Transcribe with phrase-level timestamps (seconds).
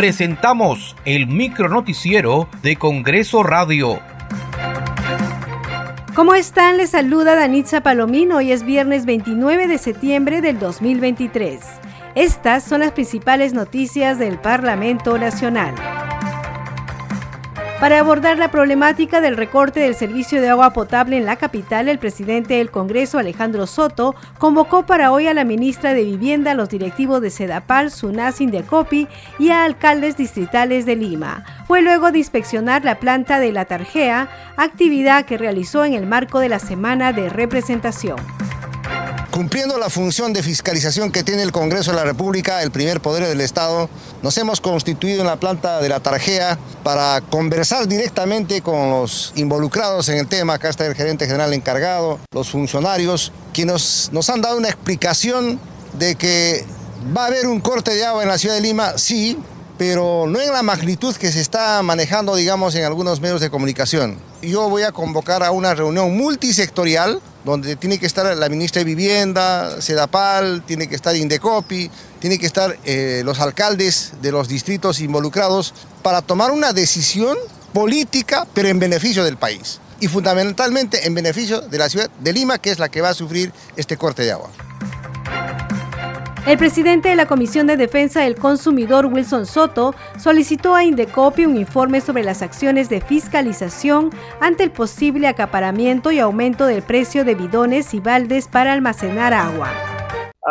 [0.00, 4.00] presentamos el micronoticiero de Congreso Radio.
[6.14, 6.78] ¿Cómo están?
[6.78, 8.38] Les saluda Danitza Palomino.
[8.38, 11.60] Hoy es viernes 29 de septiembre del 2023.
[12.14, 15.74] Estas son las principales noticias del Parlamento Nacional.
[17.80, 21.98] Para abordar la problemática del recorte del servicio de agua potable en la capital, el
[21.98, 27.22] presidente del Congreso, Alejandro Soto, convocó para hoy a la ministra de Vivienda, los directivos
[27.22, 29.08] de Sedapal, Sunas Indecopi
[29.38, 31.46] y a alcaldes distritales de Lima.
[31.66, 36.38] Fue luego de inspeccionar la planta de la Tarjea, actividad que realizó en el marco
[36.38, 38.18] de la Semana de Representación.
[39.40, 43.26] Cumpliendo la función de fiscalización que tiene el Congreso de la República, el primer poder
[43.26, 43.88] del Estado,
[44.22, 50.10] nos hemos constituido en la planta de la Tarjea para conversar directamente con los involucrados
[50.10, 50.52] en el tema.
[50.52, 55.58] Acá está el gerente general encargado, los funcionarios, quienes nos han dado una explicación
[55.94, 56.66] de que
[57.16, 59.38] va a haber un corte de agua en la ciudad de Lima, sí,
[59.78, 64.18] pero no en la magnitud que se está manejando, digamos, en algunos medios de comunicación.
[64.42, 68.84] Yo voy a convocar a una reunión multisectorial donde tiene que estar la ministra de
[68.84, 75.00] Vivienda, Sedapal, tiene que estar Indecopi, tiene que estar eh, los alcaldes de los distritos
[75.00, 77.36] involucrados para tomar una decisión
[77.72, 79.80] política, pero en beneficio del país.
[80.00, 83.14] Y fundamentalmente en beneficio de la ciudad de Lima, que es la que va a
[83.14, 84.50] sufrir este corte de agua.
[86.46, 91.56] El presidente de la Comisión de Defensa del Consumidor, Wilson Soto, solicitó a Indecopi un
[91.56, 94.10] informe sobre las acciones de fiscalización
[94.40, 99.99] ante el posible acaparamiento y aumento del precio de bidones y baldes para almacenar agua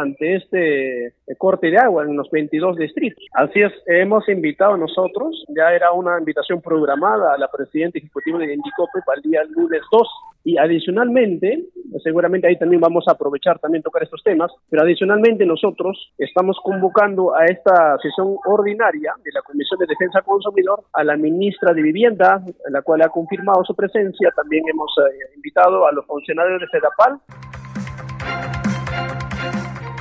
[0.00, 3.24] ante este corte de agua en los 22 distritos.
[3.34, 8.54] Así es, hemos invitado nosotros, ya era una invitación programada a la presidenta ejecutiva de
[8.54, 10.08] Indicope para el día lunes 2
[10.44, 11.64] y adicionalmente,
[12.02, 17.34] seguramente ahí también vamos a aprovechar también tocar estos temas, pero adicionalmente nosotros estamos convocando
[17.34, 22.42] a esta sesión ordinaria de la Comisión de Defensa Consumidor a la ministra de Vivienda,
[22.70, 24.32] la cual ha confirmado su presencia.
[24.34, 27.20] También hemos eh, invitado a los funcionarios de FEDAPAL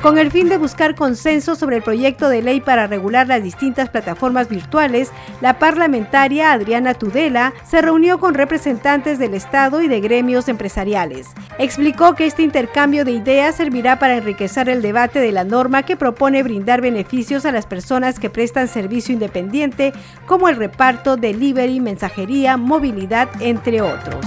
[0.08, 3.90] con el fin de buscar consenso sobre el proyecto de ley para regular las distintas
[3.90, 10.48] plataformas virtuales, la parlamentaria Adriana Tudela se reunió con representantes del Estado y de gremios
[10.48, 11.28] empresariales.
[11.60, 15.98] Explicó que este intercambio de ideas servirá para enriquecer el debate de la norma que
[15.98, 19.92] propone brindar beneficios a las personas que prestan servicio independiente,
[20.26, 24.26] como el reparto, delivery, mensajería, movilidad, entre otros.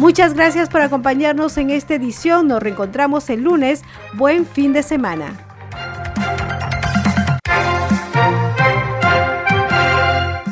[0.00, 2.48] Muchas gracias por acompañarnos en esta edición.
[2.48, 3.82] Nos reencontramos el lunes.
[4.14, 5.36] Buen fin de semana.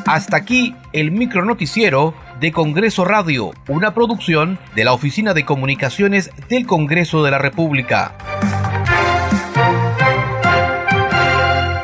[0.05, 6.67] Hasta aquí el micronoticiero de Congreso Radio, una producción de la Oficina de Comunicaciones del
[6.67, 8.28] Congreso de la República.